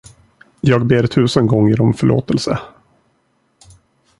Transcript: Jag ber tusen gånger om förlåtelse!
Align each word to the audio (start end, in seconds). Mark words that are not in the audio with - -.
Jag 0.61 0.85
ber 0.85 1.07
tusen 1.07 1.47
gånger 1.47 1.81
om 1.81 1.93
förlåtelse! 1.93 2.59